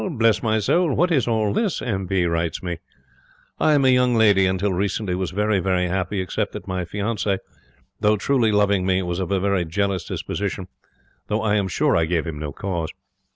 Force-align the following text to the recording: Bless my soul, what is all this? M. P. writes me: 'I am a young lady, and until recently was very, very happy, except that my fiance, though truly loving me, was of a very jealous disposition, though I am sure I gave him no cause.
Bless 0.13 0.41
my 0.41 0.57
soul, 0.57 0.95
what 0.95 1.11
is 1.11 1.27
all 1.27 1.53
this? 1.53 1.79
M. 1.79 2.07
P. 2.07 2.25
writes 2.25 2.63
me: 2.63 2.79
'I 3.59 3.73
am 3.75 3.85
a 3.85 3.89
young 3.93 4.15
lady, 4.15 4.47
and 4.47 4.55
until 4.55 4.73
recently 4.73 5.13
was 5.13 5.29
very, 5.29 5.59
very 5.59 5.87
happy, 5.89 6.19
except 6.21 6.53
that 6.53 6.67
my 6.67 6.85
fiance, 6.85 7.37
though 7.99 8.17
truly 8.17 8.51
loving 8.51 8.83
me, 8.83 9.03
was 9.03 9.19
of 9.19 9.31
a 9.31 9.39
very 9.39 9.63
jealous 9.63 10.03
disposition, 10.03 10.67
though 11.27 11.43
I 11.43 11.53
am 11.53 11.67
sure 11.67 11.95
I 11.95 12.05
gave 12.05 12.25
him 12.25 12.39
no 12.39 12.51
cause. 12.51 12.89